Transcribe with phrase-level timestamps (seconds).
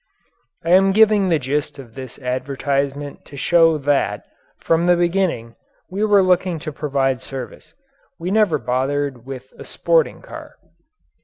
[0.65, 4.23] I am giving the gist of this advertisement to show that,
[4.57, 5.55] from the beginning,
[5.91, 7.75] we were looking to providing service
[8.17, 10.55] we never bothered with a "sporting car."